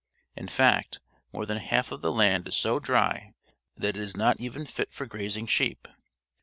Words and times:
In 0.35 0.47
fact, 0.47 0.99
more 1.31 1.45
than 1.45 1.59
half 1.59 1.91
of 1.91 2.01
the 2.01 2.11
land 2.11 2.47
is 2.47 2.55
so 2.55 2.79
dry 2.79 3.35
that 3.77 3.95
it 3.95 4.01
is 4.01 4.17
not 4.17 4.39
even 4.41 4.65
fit 4.65 4.91
for 4.91 5.05
grazing 5.05 5.45
sheep. 5.45 5.87